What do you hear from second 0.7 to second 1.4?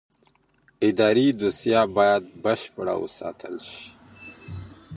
اداري